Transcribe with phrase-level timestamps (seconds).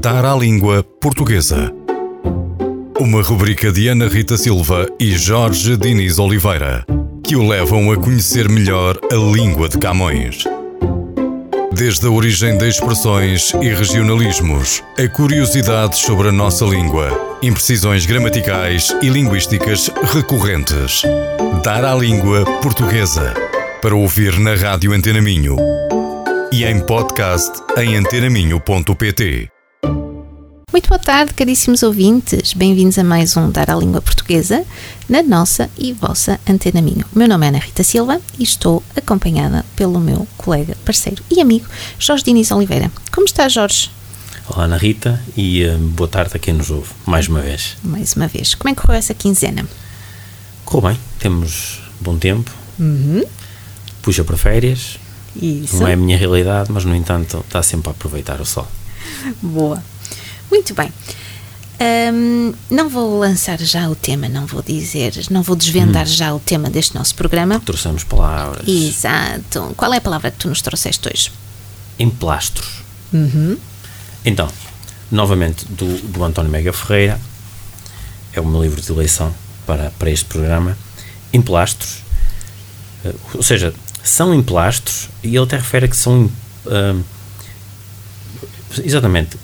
[0.00, 1.72] Dar à Língua Portuguesa.
[3.00, 6.86] Uma rubrica de Ana Rita Silva e Jorge Diniz Oliveira,
[7.24, 10.44] que o levam a conhecer melhor a língua de Camões.
[11.72, 18.94] Desde a origem de expressões e regionalismos, a curiosidades sobre a nossa língua, imprecisões gramaticais
[19.02, 21.02] e linguísticas recorrentes.
[21.64, 23.34] Dar à Língua Portuguesa.
[23.82, 25.56] Para ouvir na Rádio Antena Minho
[26.52, 29.57] e em podcast em antenaminho.pt.
[30.78, 32.52] Muito boa tarde, caríssimos ouvintes.
[32.52, 34.64] Bem-vindos a mais um Dar à Língua Portuguesa
[35.08, 37.04] na nossa e vossa Antena Minho.
[37.12, 41.40] O meu nome é Ana Rita Silva e estou acompanhada pelo meu colega, parceiro e
[41.40, 41.66] amigo
[41.98, 42.92] Jorge Diniz Oliveira.
[43.12, 43.90] Como está, Jorge?
[44.48, 47.76] Olá, Ana Rita, e uh, boa tarde a quem nos ouve, mais uma vez.
[47.82, 48.54] Mais uma vez.
[48.54, 49.66] Como é que correu essa quinzena?
[50.64, 53.24] Correu bem, temos bom tempo, Uhum.
[54.00, 54.96] puxa para férias,
[55.34, 55.76] Isso.
[55.78, 58.68] não é a minha realidade, mas no entanto está sempre a aproveitar o sol.
[59.42, 59.82] Boa.
[60.50, 60.92] Muito bem.
[61.80, 66.40] Ahm, não vou lançar já o tema, não vou dizer, não vou desvendar já o
[66.40, 67.60] tema deste nosso programa.
[67.60, 69.72] Trouxemos palavras Exato.
[69.76, 71.30] Qual é a palavra que tu nos trouxeste hoje?
[71.98, 72.82] emplastros.
[73.12, 73.58] Uhum.
[74.24, 74.48] Então,
[75.10, 77.20] novamente do, do António Mega Ferreira,
[78.32, 79.34] é o meu livro de eleição
[79.66, 80.76] para, para este programa.
[81.32, 82.02] Emplastros,
[83.04, 86.30] eh, ou seja, são emplastros, e ele até refere que são.
[86.66, 86.96] ah,
[88.84, 89.36] exatamente,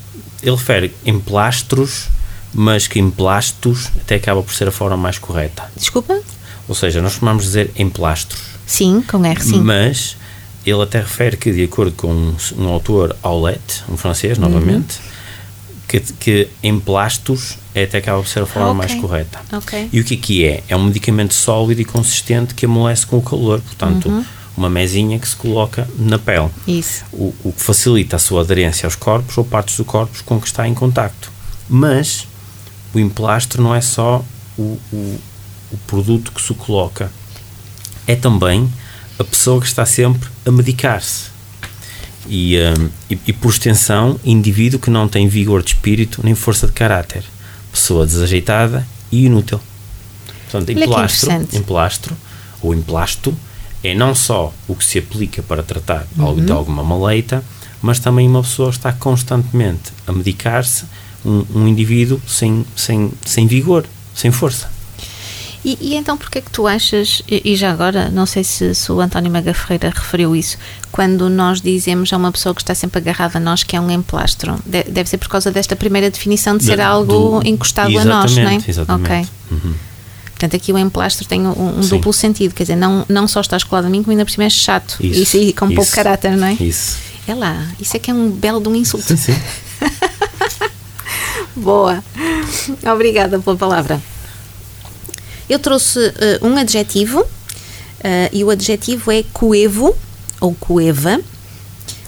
[0.44, 2.06] ele refere emplastros,
[2.52, 5.64] mas que emplastos até acaba por ser a forma mais correta.
[5.76, 6.20] Desculpa?
[6.68, 9.60] Ou seja, nós costumamos dizer emplastros, Sim, com R, sim.
[9.60, 10.16] mas
[10.64, 14.98] ele até refere que, de acordo com um, um autor, Aulet, um francês, novamente,
[15.86, 18.78] que, que emplastos é até acaba por ser a forma Ah, ok.
[18.88, 19.40] mais correta.
[19.52, 19.90] Ok.
[19.92, 20.62] E o que é que é?
[20.68, 24.24] É um medicamento sólido e consistente que amolece com o calor, portanto, Uhum.
[24.56, 27.04] Uma mesinha que se coloca na pele, Isso.
[27.12, 30.46] o, o que facilita a sua aderência aos corpos ou partes do corpo com que
[30.46, 31.32] está em contacto.
[31.68, 32.26] Mas
[32.94, 34.24] o emplastro não é só
[34.56, 35.20] o, o,
[35.72, 37.10] o produto que se coloca,
[38.06, 38.70] é também
[39.18, 41.32] a pessoa que está sempre a medicar-se.
[42.26, 46.66] E, hum, e, e, por extensão, indivíduo que não tem vigor de espírito nem força
[46.66, 47.22] de caráter.
[47.70, 49.60] Pessoa desajeitada e inútil.
[50.50, 52.16] Portanto, emplastro, emplastro
[52.62, 53.36] ou emplasto
[53.84, 56.46] é não só o que se aplica para tratar algo Uhum.
[56.46, 57.44] de alguma maleita,
[57.82, 60.84] mas também uma pessoa está constantemente a medicar-se,
[61.24, 63.84] um, um indivíduo sem, sem, sem vigor,
[64.14, 64.72] sem força.
[65.64, 68.74] E, e então porquê é que tu achas, e, e já agora, não sei se,
[68.74, 70.58] se o António Maga Ferreira referiu isso,
[70.92, 73.90] quando nós dizemos a uma pessoa que está sempre agarrada a nós que é um
[73.90, 78.04] emplastro, de- deve ser por causa desta primeira definição de ser algo do- encostado a
[78.04, 78.56] nós, não é?
[78.56, 79.10] Exatamente, exatamente.
[79.12, 79.26] Ok.
[79.52, 79.74] Uhum.
[80.44, 83.64] Portanto, aqui o emplastro tem um, um duplo sentido, quer dizer, não, não só estás
[83.64, 84.98] colado a mim, como ainda por cima é chato.
[85.00, 85.94] Isso, e com pouco isso.
[85.94, 86.52] caráter, não é?
[86.60, 86.98] Isso.
[87.26, 89.06] É lá, isso é que é um belo de um insulto.
[89.06, 89.34] Sim, sim.
[91.56, 92.04] Boa.
[92.92, 94.02] Obrigada pela palavra.
[95.48, 97.24] Eu trouxe eh, um adjetivo
[98.02, 99.96] eh, e o adjetivo é coevo
[100.42, 101.20] ou coeva,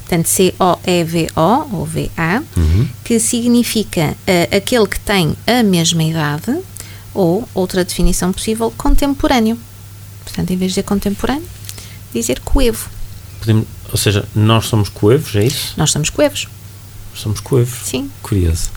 [0.00, 2.42] portanto C-O-E-V-O ou V-A,
[3.02, 6.54] que significa eh, aquele que tem a mesma idade
[7.16, 9.58] ou, outra definição possível, contemporâneo.
[10.24, 11.44] Portanto, em vez de dizer contemporâneo,
[12.12, 12.88] dizer coevo.
[13.40, 15.74] Podemos, ou seja, nós somos coevos, é isso?
[15.76, 16.48] Nós somos coevos,
[17.14, 17.88] Somos coevos.
[17.88, 18.10] sim.
[18.22, 18.70] Curioso.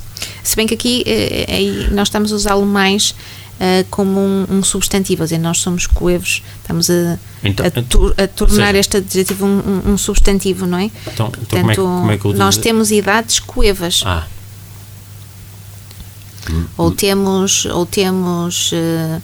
[0.43, 3.15] Se bem que aqui eh, aí nós estamos a usá-lo mais
[3.59, 8.13] eh, como um, um substantivo, a dizer, nós somos coevos, estamos a, Então, a, tur-
[8.17, 10.85] a tornar seja- este adjetivo um, um- substantivo, não é?
[10.85, 14.25] Então, então Portanto, como, é que, como é que eu nós temos idades coevas, Ah,
[16.77, 19.21] ou temos, ou temos eh,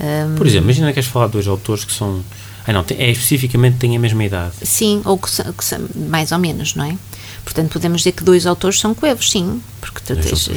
[0.00, 2.22] ehm, por exemplo, imagina que queres falar de dois autores que são.
[2.66, 4.52] Ah, não, é especificamente têm a mesma idade.
[4.62, 6.96] sim, ou que, são- que são mais ou menos, não é?
[7.42, 10.48] Portanto, podemos dizer que dois autores são coevos, sim, porque tu tens,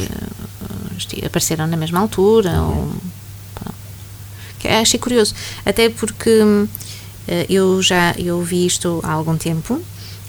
[0.97, 2.91] esti- apareceram na mesma altura, ou
[3.55, 3.71] pá,
[4.59, 5.33] que achei curioso,
[5.65, 6.29] até porque
[7.27, 9.81] eh, eu já eu vi isto há algum tempo,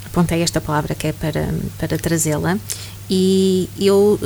[0.06, 2.56] apontei esta palavra que é para, para trazê-la,
[3.08, 4.18] e eu,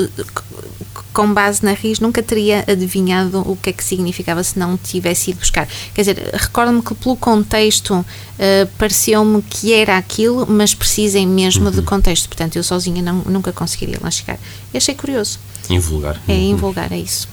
[1.13, 5.31] com base na RIS, nunca teria adivinhado o que é que significava se não tivesse
[5.31, 5.69] ido buscar.
[5.95, 8.05] Quer dizer, recordo-me que pelo contexto
[8.39, 12.29] eh, pareceu-me que era aquilo, mas precisem mesmo de contexto.
[12.29, 14.39] Portanto, eu sozinha não, nunca conseguiria lá chegar.
[14.73, 15.41] E achei curioso.
[15.69, 16.21] Invulgar.
[16.29, 17.29] É invulgar, é isso.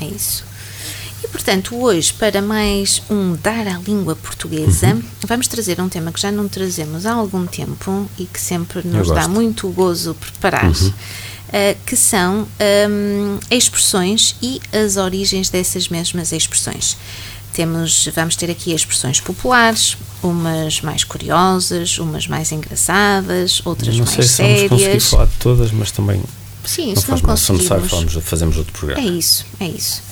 [0.00, 0.44] É isso.
[1.24, 6.20] E portanto, hoje, para mais um Dar à Língua Portuguesa, vamos trazer um tema que
[6.20, 10.72] já não trazemos há algum tempo e que sempre nos dá muito gozo preparar,
[11.52, 12.46] eh, que são
[12.90, 16.96] hum, expressões e as origens dessas mesmas expressões.
[17.52, 24.14] temos, vamos ter aqui expressões populares, umas mais curiosas, umas mais engraçadas, outras Não mais
[24.16, 25.10] sei se vamos conseguir sérias.
[25.10, 26.22] falar de todas, mas também
[26.64, 27.36] Sim, não isso não faz mal.
[27.36, 28.12] Se necessário, conseguimos.
[28.12, 29.06] falamos, fazemos outro programa.
[29.06, 30.02] É isso, é isso.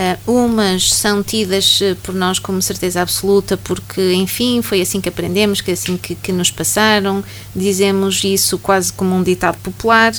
[0.00, 5.08] Ah, umas são tidas eh, por nós como certeza absoluta, porque, enfim, foi assim que
[5.08, 7.24] aprendemos, que é assim que, que nos passaram.
[7.54, 10.14] Dizemos isso quase como um ditado popular.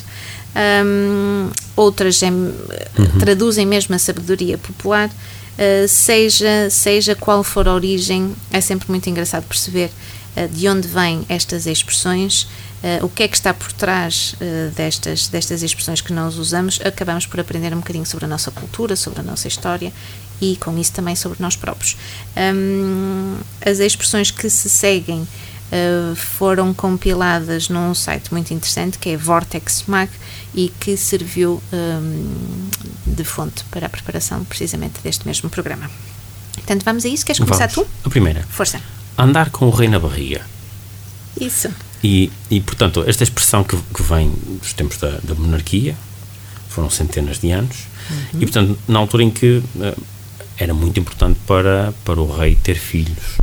[0.53, 2.53] Ahm, outras em-
[3.19, 5.09] traduzem mesmo a sabedoria popular.
[5.57, 9.89] Ah, seja, seja qual for a origem, é sempre muito engraçado perceber
[10.51, 12.47] de onde vêm estas expressões,
[12.83, 16.79] ah, o que é que está por trás ah, destas, destas expressões que nós usamos,
[16.83, 19.91] acabamos por aprender um bocadinho sobre a nossa cultura, sobre a nossa história
[20.41, 21.97] e com isso também sobre nós próprios.
[23.65, 25.27] As expressões que se seguem
[26.15, 30.09] foram compiladas num site muito interessante que é Vortex Mag
[30.55, 31.61] e que serviu
[33.05, 35.91] de fonte para a preparação precisamente deste mesmo programa.
[36.53, 37.25] Portanto, vamos a isso.
[37.25, 37.89] Queres começar Vamos.
[37.89, 38.07] tu?
[38.07, 38.41] A primeira.
[38.49, 38.79] Força.
[39.19, 40.41] Andar com o rei na barriga.
[41.39, 41.69] Isso.
[42.03, 44.31] E, e portanto, esta expressão que, que vem
[44.61, 45.95] dos tempos da, da monarquia,
[46.69, 47.77] foram centenas de anos,
[48.33, 49.95] e, portanto, na altura em que eh,
[50.57, 53.37] era muito importante para, para o rei ter filhos.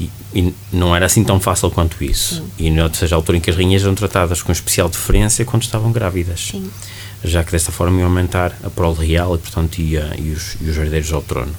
[0.00, 2.44] E, e não era assim tão fácil quanto isso.
[2.58, 5.62] E, ou seja, a altura em que as rainhas eram tratadas com especial deferência quando
[5.62, 6.48] estavam grávidas.
[6.50, 6.70] Sim.
[7.22, 10.70] Já que desta forma iam aumentar a prole real e, portanto, ia, e, os, e
[10.70, 11.54] os herdeiros ao trono.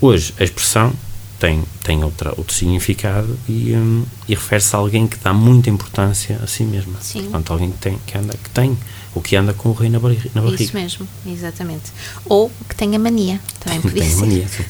[0.00, 0.92] Hoje, a expressão
[1.38, 6.40] tem, tem outra, outro significado e, hum, e refere-se a alguém que dá muita importância
[6.42, 6.98] a si mesma.
[7.00, 7.22] Sim.
[7.22, 8.76] Portanto, alguém que tem, que anda, que tem,
[9.14, 10.30] ou que anda com o rei na, barriga.
[10.34, 10.62] Na barriga.
[10.62, 11.92] Isso mesmo, exatamente.
[12.24, 14.20] Ou que tenha mania, também podia Tem ser.
[14.20, 14.64] mania, sim.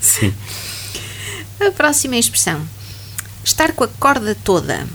[0.00, 0.34] sim.
[1.66, 2.60] A próxima expressão.
[3.44, 4.86] Estar com a corda toda.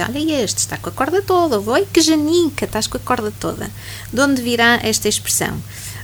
[0.00, 1.60] Olha este, está com a corda toda.
[1.60, 3.70] Oi, que janica, estás com a corda toda.
[4.12, 5.56] De onde virá esta expressão?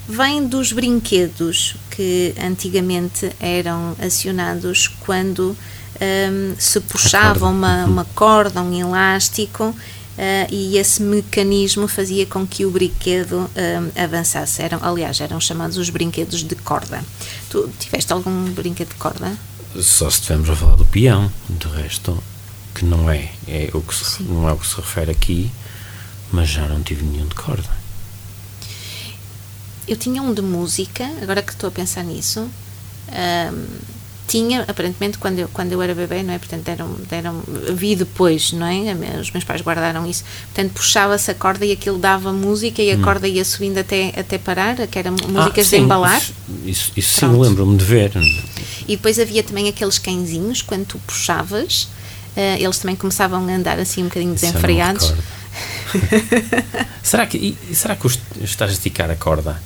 [0.08, 5.55] Vem dos brinquedos que antigamente eram acionados quando
[6.00, 9.76] hum, se puxava uma, uma corda, um elástico,
[10.17, 14.62] ah, e esse mecanismo fazia com que o brinquedo hum, avançasse.
[14.62, 17.05] Eram, aliás, eram chamados os brinquedos de corda.
[17.50, 19.37] Tu tiveste algum brinquedo de corda?
[19.79, 22.17] Só se estivermos a falar do peão, de resto,
[22.75, 25.50] que não é, é o que se, não é o que se refere aqui,
[26.32, 27.80] mas já não tive nenhum de corda.
[29.90, 32.40] Eu tinha um de música, agora que estou a pensar nisso.
[32.40, 33.66] hum,
[34.28, 36.38] tinha, aparentemente, quando eu, quando eu era bebê, não é?
[36.38, 37.42] Portanto, deram, deram,
[37.75, 38.94] vi depois, não é?
[39.20, 40.22] Os meus pais guardaram isso.
[40.54, 44.38] Portanto, puxava-se a corda e aquilo dava música e a corda ia subindo até, até
[44.38, 46.22] parar, que eram músicas Ah, sim, de embalar.
[46.64, 48.12] Isso, isso, sim, lembro-me de ver.
[48.87, 51.88] E depois havia também aqueles cãezinhos, quando tu puxavas,
[52.37, 55.12] eh, eles também começavam a andar assim um bocadinho desenfreados.
[57.02, 58.06] será, que, e, será que
[58.44, 59.60] estás a esticar a corda?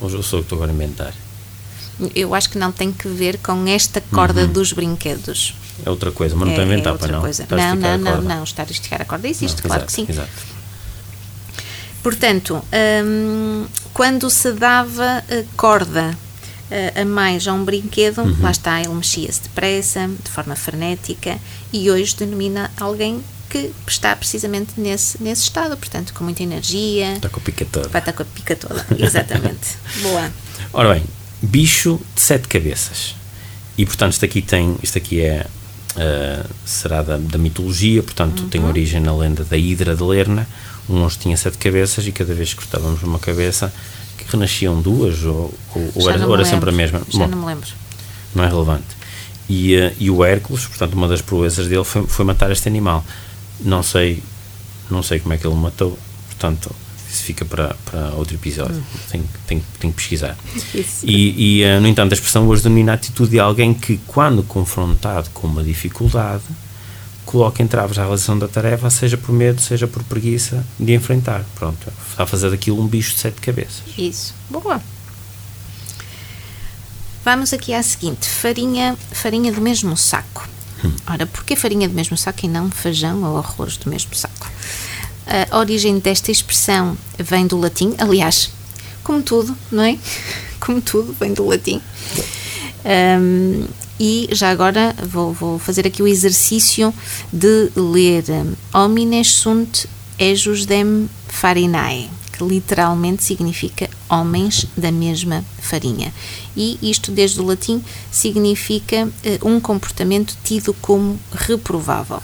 [0.00, 1.12] Ou eu sou eu que estou agora a inventar?
[2.14, 5.54] Eu acho que não tem que ver com esta corda dos brinquedos.
[5.84, 7.20] É outra coisa, mas não é, estou a inventar, é outra não.
[7.20, 7.46] coisa.
[7.50, 8.44] Não, não, não, não.
[8.44, 10.06] Estar a esticar a corda existe, Não, claro exato, que sim.
[10.08, 10.28] Exato.
[12.02, 12.62] Portanto,
[13.04, 16.16] hum, quando se dava a corda
[16.70, 18.36] eh, a mais a um brinquedo, Uhum.
[18.40, 21.38] lá está, ele mexia-se depressa, de forma frenética,
[21.72, 27.28] e hoje denomina alguém que está precisamente nesse, nesse estado, portanto, com muita energia, Está
[27.28, 27.88] com a pica toda.
[27.88, 28.86] vai estar com a pica toda.
[28.98, 29.76] Exatamente.
[30.02, 30.30] Boa.
[30.72, 31.04] Ora bem,
[31.40, 33.14] bicho de sete cabeças.
[33.76, 35.46] E portanto, isto aqui tem, isto aqui é
[35.96, 38.68] ah, será da, da mitologia, portanto, tem Uhum.
[38.68, 40.46] origem na lenda da Hidra de Lerna.
[40.88, 43.72] Um monstro tinha sete cabeças e cada vez que cortávamos uma cabeça,
[44.16, 47.02] que renasciam duas, ou, ou, ou era, ou era sempre a mesma.
[47.08, 47.68] Já Bom, não me lembro.
[48.34, 48.84] não é relevante.
[49.48, 53.04] E, eh, e o Hércules, portanto, uma das proezas dele foi, foi matar este animal.
[53.60, 54.22] Não sei,
[54.90, 56.74] não sei como é que ele o matou, portanto,
[57.10, 58.82] isso fica para, para outro episódio.
[59.10, 60.36] Tenho, tenho, tenho que pesquisar.
[60.74, 61.04] Isso.
[61.04, 64.42] E, e, eh, no entanto, a expressão hoje domina a atitude de alguém que, quando
[64.42, 66.44] confrontado com uma dificuldade,
[67.24, 71.44] coloca entraves à realização da tarefa, seja por medo, seja por preguiça de enfrentar.
[71.54, 73.82] Pronto, está a fazer daquilo um bicho de sete cabeças.
[73.96, 74.34] Isso.
[74.50, 74.80] Boa.
[77.24, 80.48] Vamos aqui à seguinte: farinha, farinha do mesmo saco.
[81.06, 84.50] Ora, porquê farinha do mesmo saco e não feijão ou arroz do mesmo saco?
[85.50, 88.50] A origem desta expressão vem do latim, aliás,
[89.02, 89.98] como tudo, não é?
[90.60, 91.80] Como tudo, vem do latim.
[92.84, 93.64] Ahm,
[93.98, 96.92] e já agora vou, vou fazer aqui o exercício
[97.32, 99.86] de ler um, Homines sunt
[100.18, 102.08] ejus dem farinae,
[102.38, 106.14] que literalmente significa homens da mesma farinha.
[106.56, 112.22] E isto, desde o latim, significa eh, um comportamento tido como reprovável.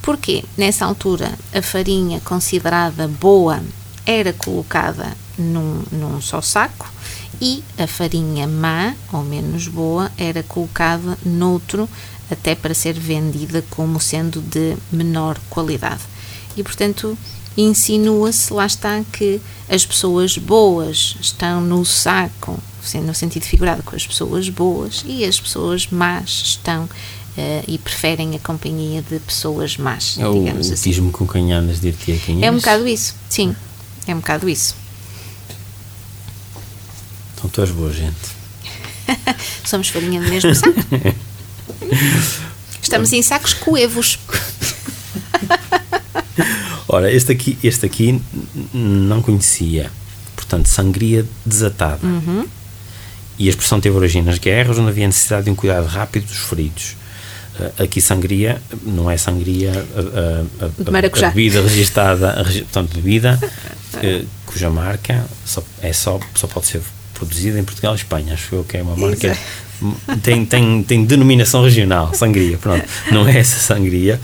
[0.00, 0.44] Porquê?
[0.56, 3.60] Nessa altura, a farinha considerada boa
[4.06, 6.86] era colocada num, num só saco
[7.40, 11.88] e a farinha má ou menos boa era colocada noutro
[12.30, 16.02] até para ser vendida como sendo de menor qualidade.
[16.56, 17.18] E portanto,
[17.56, 22.58] insinua-se, lá está, que as pessoas boas estão no saco,
[23.02, 28.36] no sentido figurado, com as pessoas boas, e as pessoas más estão uh, e preferem
[28.36, 30.16] a companhia de pessoas más.
[30.18, 30.74] É o, o assim.
[30.74, 33.56] tismo com andas, dir-te a quem É um bocado isso, sim,
[34.06, 34.76] é um bocado isso.
[37.34, 38.36] Então tu és boa gente.
[39.64, 40.74] Somos farinha do mesmo saco.
[42.82, 44.18] Estamos em sacos coevos.
[46.88, 48.20] Ora, este aqui, este aqui
[48.72, 49.90] não conhecia.
[50.34, 52.06] Portanto, sangria desatada.
[52.06, 52.46] Uhum.
[53.38, 56.38] E a expressão teve origem nas guerras, onde havia necessidade de um cuidado rápido dos
[56.38, 56.96] feridos.
[57.58, 63.40] Uh, aqui sangria não é sangria a, a, a, a bebida registada, portanto, bebida
[63.98, 66.82] que, cuja marca só, é só, só pode ser
[67.14, 68.34] produzida em Portugal e Espanha.
[68.34, 69.36] Acho eu que é uma marca.
[70.22, 72.58] Tem, tem, tem denominação regional, sangria.
[72.58, 74.20] Pronto, não é essa sangria.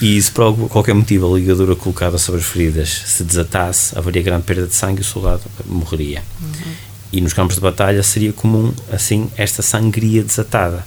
[0.00, 4.44] E se por qualquer motivo a ligadura colocada sobre as feridas se desatasse, haveria grande
[4.44, 6.22] perda de sangue e o soldado morreria.
[6.40, 6.72] Uhum.
[7.12, 10.86] E nos campos de batalha seria comum, assim, esta sangria desatada.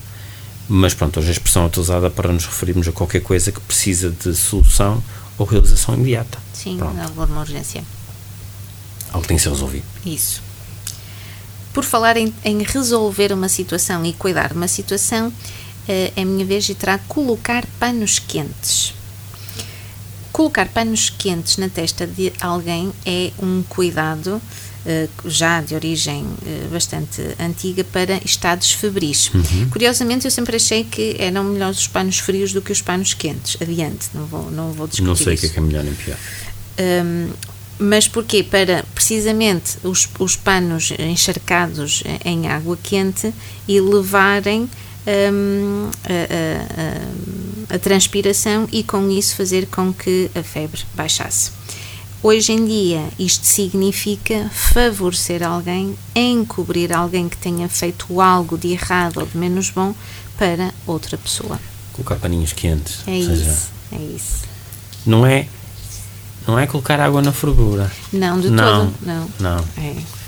[0.67, 4.10] Mas pronto, hoje a expressão é utilizada para nos referirmos a qualquer coisa que precisa
[4.10, 5.03] de solução
[5.38, 6.39] ou realização imediata.
[6.53, 7.84] Sim, alguma urgência.
[9.12, 9.86] Algo tem que ser resolvido.
[10.05, 10.41] Isso.
[11.74, 15.32] Por falar em, em resolver uma situação e cuidar de uma situação,
[15.88, 18.93] é a minha vez de terá colocar panos quentes.
[20.33, 24.41] Colocar panos quentes na testa de alguém é um cuidado
[24.83, 29.29] uh, já de origem uh, bastante antiga para estados febris.
[29.31, 29.69] Uhum.
[29.69, 33.61] Curiosamente, eu sempre achei que eram melhores os panos frios do que os panos quentes.
[33.61, 35.93] Adiante, não vou, não vou discutir Não sei o que é que é melhor nem
[35.93, 36.17] pior.
[36.79, 37.29] Um,
[37.77, 38.41] mas porquê?
[38.41, 43.31] Para precisamente os, os panos encharcados em água quente
[43.67, 44.67] e levarem
[45.07, 51.51] um, a, a, a, transpiração e com isso fazer com que a febre baixasse.
[52.22, 59.19] Hoje em dia, isto significa favorecer alguém, encobrir alguém que tenha feito algo de errado
[59.19, 59.93] ou de menos bom
[60.38, 61.60] para outra pessoa.
[61.91, 63.05] Colocar paninhos quentes.
[63.05, 64.43] É isso, é isso.
[65.05, 65.48] Não é,
[66.48, 67.91] não é colocar água na fervura.
[68.13, 69.29] Não, de não, todo, não.
[69.39, 69.65] Não.
[69.77, 70.22] É.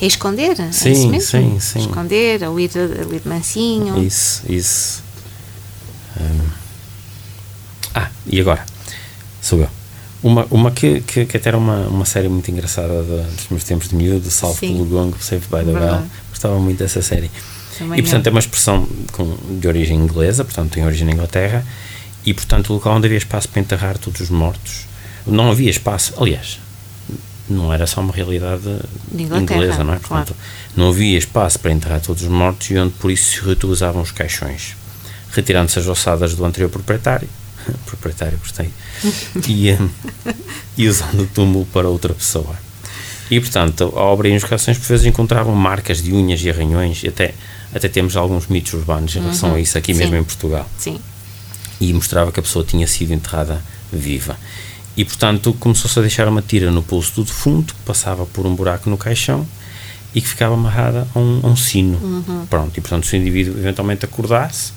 [0.00, 1.30] É esconder, sim, é isso mesmo?
[1.30, 1.78] Sim, sim.
[1.80, 4.02] Esconder, ou ir, ir mansinho.
[4.02, 5.02] Isso, isso.
[6.20, 6.48] Hum.
[7.94, 8.64] Ah, e agora?
[9.40, 9.68] Sou eu.
[10.22, 13.62] Uma, uma que, que, que até era uma, uma série muito engraçada de, dos meus
[13.62, 14.72] tempos de miúdo, Salve sim.
[14.72, 16.02] pelo Gongo, Save by the Bell.
[16.30, 17.30] Gostava muito dessa série.
[17.78, 21.64] Também e portanto é uma expressão com, de origem inglesa, portanto tem origem na Inglaterra,
[22.24, 24.86] e portanto o local onde havia espaço para enterrar todos os mortos.
[25.26, 26.58] Não havia espaço, aliás,
[27.48, 28.64] não era só uma realidade
[29.12, 29.98] inglesa, não é?
[29.98, 30.26] Claro.
[30.26, 30.36] Portanto,
[30.76, 34.10] não havia espaço para enterrar todos os mortos e onde por isso se reutilizavam os
[34.10, 34.76] caixões,
[35.30, 37.28] retirando-se as ossadas do anterior proprietário,
[37.86, 38.70] proprietário, gostei,
[39.46, 39.78] e, eh,
[40.76, 42.56] e usando o túmulo para outra pessoa.
[43.30, 47.02] E, portanto, a obra e as cações por vezes encontravam marcas de unhas e arranhões,
[47.02, 47.34] e até,
[47.74, 49.56] até temos alguns mitos urbanos em relação uhum.
[49.56, 50.00] a isso aqui Sim.
[50.00, 50.68] mesmo em Portugal.
[50.78, 51.00] Sim.
[51.80, 54.36] E mostrava que a pessoa tinha sido enterrada viva.
[54.96, 58.54] E, portanto, começou-se a deixar uma tira no pulso do defunto, que passava por um
[58.54, 59.46] buraco no caixão
[60.14, 61.98] e que ficava amarrada a um, a um sino.
[61.98, 62.46] Uhum.
[62.48, 64.72] Pronto, e, portanto, se o indivíduo eventualmente acordasse,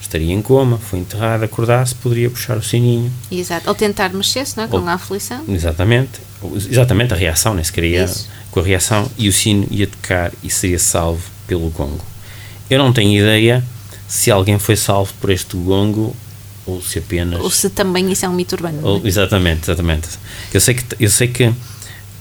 [0.00, 3.12] estaria em coma, foi enterrado, acordasse, poderia puxar o sininho.
[3.30, 3.68] Exato.
[3.68, 4.66] Ou tentar mexer-se, não é?
[4.66, 5.44] Com Ou- a aflição.
[5.48, 6.20] Exatamente.
[6.68, 8.28] Exatamente, a reação, nem se queria Isso.
[8.50, 12.04] com a reação, e o sino ia tocar e seria salvo pelo gongo.
[12.68, 13.62] Eu não tenho ideia
[14.08, 16.16] se alguém foi salvo por este gongo
[16.74, 17.40] ou se apenas.
[17.40, 18.78] Ou se também isso é um mito urbano.
[18.80, 18.84] é?
[18.84, 20.08] Ou- exatamente, exatamente.
[20.52, 21.52] Eu sei que, eu sei que,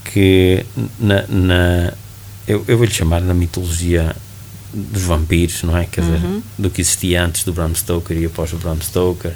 [0.06, 0.66] que
[1.00, 1.94] na, na-
[2.48, 4.16] eu, eu vou-lhe chamar na mitologia
[4.74, 5.86] dos vampiros, não é?
[5.86, 6.42] Quer dizer, Uhum.
[6.58, 9.34] do que existia antes do Bram Stoker e após o Bram Stoker,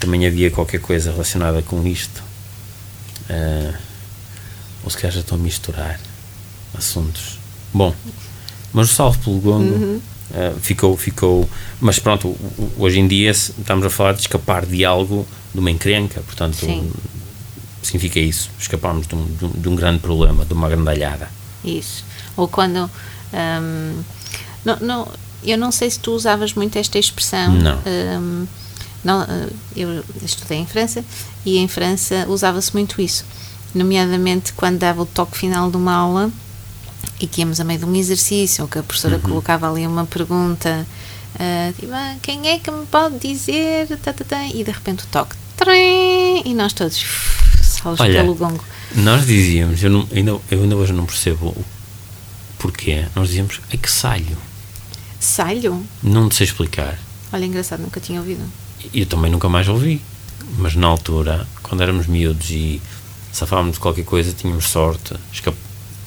[0.00, 2.22] também havia qualquer coisa relacionada com isto.
[3.30, 3.74] Ah,
[4.82, 5.98] ou se calhar já estão a misturar
[6.76, 7.38] assuntos.
[7.72, 7.94] Bom,
[8.72, 10.00] mas o Salvo pelo Gongo Uhum.
[10.34, 11.48] Ah, ficou, ficou.
[11.80, 12.36] Mas pronto,
[12.78, 16.90] hoje em dia estamos a falar de escapar de algo, de uma encrenca, portanto, Sim.
[17.82, 18.50] significa isso.
[18.58, 18.76] De
[19.14, 21.28] um, de um- de um grande problema, de uma grandalhada.
[21.64, 22.04] Isso.
[22.36, 22.90] Ou quando.
[23.32, 24.02] hum,
[24.64, 25.08] não, não,
[25.44, 27.52] eu não sei se tu usavas muito esta expressão.
[27.52, 27.78] Não.
[27.86, 28.46] Hum,
[29.04, 31.04] não, eh, eu estudei em França
[31.44, 33.24] e em França usava-se muito isso.
[33.74, 36.30] Nomeadamente quando dava o toque final de uma aula
[37.24, 40.04] e que íamos a meio de um exercício ou que a professora colocava ali uma
[40.04, 40.86] pergunta.
[41.38, 43.88] ah, tipo, "Ah, quem é que me pode dizer?
[44.02, 45.34] Tá, tá, tá", e de repente o toque.
[45.56, 47.02] Trim, e nós todos
[47.62, 48.62] salvos Olha, pelo gongo.
[48.94, 51.64] Nós dizíamos, eu, não- ainda, eu ainda hoje não percebo o
[52.58, 54.36] porquê, nós dizíamos ai que salho.
[55.18, 55.84] Salho?
[56.02, 56.98] Não sei explicar.
[57.32, 58.42] Olha, engraçado, nunca tinha ouvido.
[58.92, 60.00] Eu também nunca mais ouvi.
[60.58, 62.80] Mas na altura, quando éramos miúdos e
[63.32, 65.56] safávamos de qualquer coisa, tínhamos sorte, escap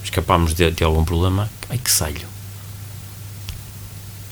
[0.07, 2.25] escapámos de, de, algum problema, ai que salho.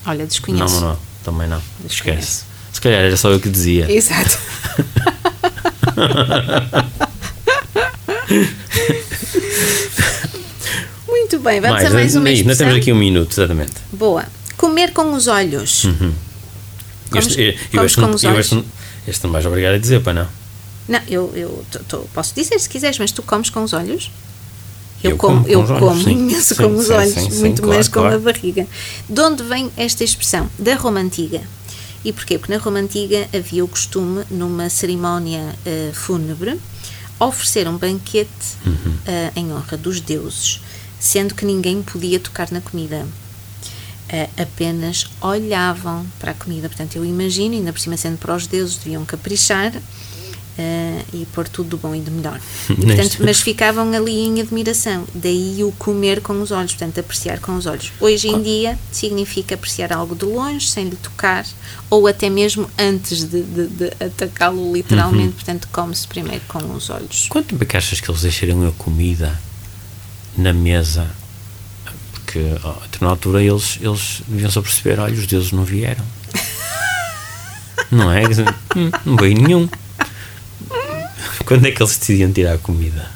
[0.05, 0.82] Olha, desconheço.
[0.82, 1.62] Não, não, também não.
[1.86, 2.44] Esquece.
[2.72, 3.91] Se calhar era só eu que dizia.
[3.91, 4.38] Exato.
[11.08, 12.48] Muito bem, vamos mais, a mais uma expressão.
[12.48, 13.74] Nós temos aqui um minuto, exatamente.
[13.91, 14.25] Boa.
[14.58, 15.86] Comer com os olhos.
[15.86, 16.13] Uhum.
[17.10, 18.51] Comes, este, eu, este, com os olhos.
[18.51, 18.63] Este,
[19.08, 20.27] este não vais obrigar a dizer, para não?
[20.88, 24.12] Não, eu, eu tô, tô, posso dizer se quiseres, mas tu comes com os olhos?
[25.05, 27.62] Eu, eu como, como, eu como olhos, imenso sim, com sim, os olhos, sim, muito
[27.62, 28.15] claro, mais com claro.
[28.15, 28.67] a barriga.
[29.09, 30.50] De onde vem esta expressão?
[30.57, 31.41] Da Roma Antiga.
[32.03, 32.38] E porquê?
[32.38, 36.59] Porque na Roma Antiga havia o costume, numa cerimónia uh, fúnebre,
[37.19, 38.29] oferecer um banquete
[38.65, 38.74] uhum.
[38.74, 40.62] uh, em honra dos deuses,
[41.00, 43.07] sendo que ninguém podia tocar na comida.
[44.07, 46.69] Uh, apenas olhavam para a comida.
[46.69, 49.74] Portanto, eu imagino, ainda por cima sendo para os deuses, deviam caprichar
[50.57, 52.39] Uh, e pôr tudo do bom e do melhor.
[52.69, 55.05] E, portanto, mas ficavam ali em admiração.
[55.13, 57.91] Daí o comer com os olhos, portanto, apreciar com os olhos.
[58.00, 61.45] Hoje em dia significa apreciar algo de longe, sem lhe tocar,
[61.89, 65.25] ou até mesmo antes de, de, de atacá-lo literalmente.
[65.25, 65.31] Uhum.
[65.33, 67.27] Portanto, come-se primeiro com os olhos.
[67.29, 69.38] Quanto é que achas que eles deixariam a comida
[70.38, 71.09] na mesa?
[72.13, 76.03] Porque oh, na altura eles, eles deviam só perceber: olha, os deuses não vieram.
[77.91, 78.24] não é?
[78.75, 79.69] Hum, não veio nenhum.
[81.46, 83.10] Quando é que eles decidiam tirar a comida?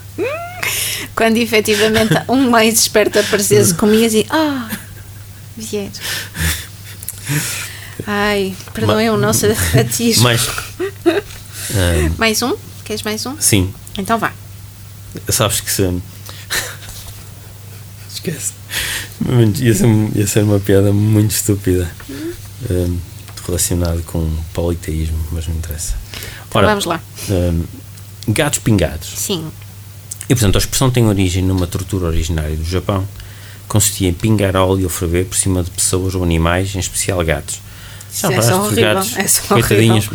[1.15, 4.25] Quando efetivamente um mais esperto aparecesse, comias e.
[4.29, 4.69] Ah!
[5.57, 5.91] Vier.
[8.07, 9.45] Ai, perdoem o nosso
[9.77, 10.23] atismo.
[10.23, 10.47] Mais.
[10.47, 12.55] Um, mais um?
[12.85, 13.35] Queres mais um?
[13.39, 13.73] Sim.
[13.97, 14.31] Então vá.
[15.27, 16.01] Sabes que se.
[18.13, 18.53] Esquece.
[19.59, 21.89] Ia ser, ia ser uma piada muito estúpida.
[22.69, 22.97] Um,
[23.45, 25.95] relacionado com politeísmo, mas não interessa.
[26.47, 27.01] Então Ora, vamos lá.
[27.29, 27.63] Um,
[28.31, 29.13] gatos pingados.
[29.15, 29.49] Sim.
[30.29, 33.07] E portanto a expressão tem origem numa tortura originária do Japão,
[33.67, 37.61] consistia em pingar óleo ou ferver por cima de pessoas ou animais, em especial gatos.
[38.23, 40.09] Não, é só horrível, gatos, é só coitadinhos,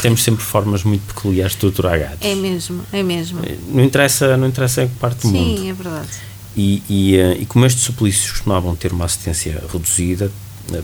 [0.00, 2.18] temos sempre formas muito peculiares de torturar gatos.
[2.22, 3.40] É mesmo, é mesmo.
[3.68, 5.60] Não interessa, não interessa em que parte do Sim, mundo.
[5.60, 6.08] Sim, é verdade.
[6.56, 10.30] E, e, eh, e como estes suplícios costumavam ter uma assistência reduzida,
[10.72, 10.82] eh,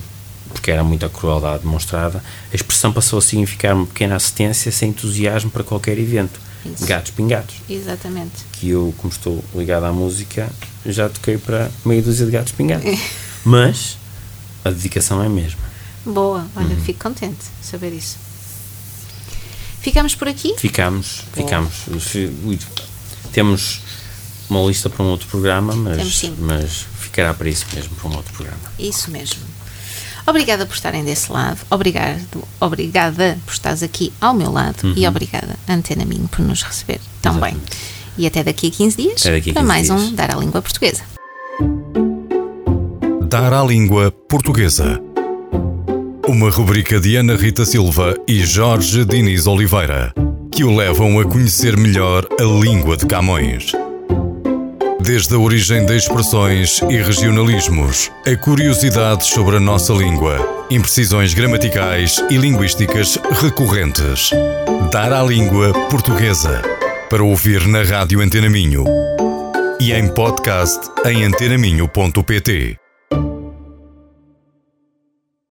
[0.52, 5.50] porque era muita crueldade demonstrada, a expressão passou a significar uma pequena assistência sem entusiasmo
[5.50, 6.40] para qualquer evento.
[6.64, 6.84] Isso.
[6.84, 7.54] Gatos pingados.
[7.68, 8.44] Exatamente.
[8.52, 10.50] Que eu, como estou ligado à música,
[10.84, 12.98] já toquei para meia dúzia de gatos pingados.
[13.44, 13.96] Mas
[14.64, 15.60] a dedicação é a mesma.
[16.04, 16.80] Boa, olha, uhum.
[16.80, 18.16] fico contente de saber isso.
[19.80, 20.54] Ficamos por aqui?
[20.58, 21.72] Ficamos, ficamos.
[23.32, 23.80] Temos
[24.50, 28.32] uma lista para um outro programa, mas, mas ficará para isso mesmo, para um outro
[28.32, 28.72] programa.
[28.78, 29.40] Isso mesmo.
[30.26, 34.94] Obrigada por estarem desse lado, obrigado, obrigada por estares aqui ao meu lado uhum.
[34.96, 37.56] e obrigada, Antena Minho, por nos receber tão bem.
[38.18, 40.00] E até daqui a 15 dias a 15 para mais dias.
[40.00, 41.02] um Dar à Língua Portuguesa.
[43.28, 45.00] Dar à Língua Portuguesa.
[46.26, 50.12] Uma rubrica de Ana Rita Silva e Jorge Diniz Oliveira,
[50.50, 53.72] que o levam a conhecer melhor a língua de Camões.
[55.00, 62.16] Desde a origem de expressões e regionalismos, a curiosidades sobre a nossa língua, imprecisões gramaticais
[62.30, 64.30] e linguísticas recorrentes.
[64.90, 66.62] Dar à língua portuguesa.
[67.10, 68.84] Para ouvir na Rádio Antena Minho.
[69.78, 72.85] E em podcast em antenaminho.pt.